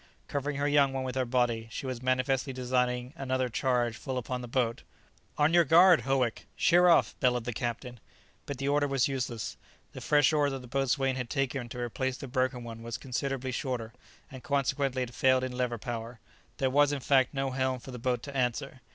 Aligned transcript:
Covering 0.27 0.55
her 0.55 0.67
young 0.67 0.93
one 0.93 1.03
with 1.03 1.13
her 1.13 1.25
body, 1.27 1.67
she 1.69 1.85
was 1.85 2.01
manifestly 2.01 2.51
designing 2.51 3.13
another 3.15 3.49
charge 3.49 3.95
full 3.95 4.17
upon 4.17 4.41
the 4.41 4.47
boat. 4.47 4.81
"On 5.37 5.53
your 5.53 5.63
guard, 5.63 6.01
Howick! 6.01 6.47
sheer 6.55 6.87
off!" 6.87 7.13
bellowed 7.19 7.43
the 7.43 7.53
captain. 7.53 7.99
But 8.47 8.57
the 8.57 8.67
order 8.67 8.87
was 8.87 9.07
useless. 9.07 9.57
The 9.91 10.01
fresh 10.01 10.33
oar 10.33 10.49
that 10.49 10.63
the 10.63 10.67
boatswain 10.67 11.17
had 11.17 11.29
taken 11.29 11.69
to 11.69 11.77
replace 11.77 12.17
the 12.17 12.27
broken 12.27 12.63
one 12.63 12.81
was 12.81 12.97
considerably 12.97 13.51
shorter, 13.51 13.93
and 14.31 14.43
consequently 14.43 15.03
it 15.03 15.13
failed 15.13 15.43
in 15.43 15.51
lever 15.51 15.77
power. 15.77 16.19
There 16.57 16.71
was, 16.71 16.91
in 16.91 16.99
fact, 17.01 17.35
no 17.35 17.51
helm 17.51 17.77
for 17.79 17.91
the 17.91 17.99
boat 17.99 18.23
to 18.23 18.35
answer. 18.35 18.81